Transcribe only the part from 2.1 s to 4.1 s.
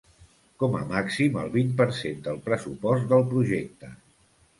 del pressupost del projecte.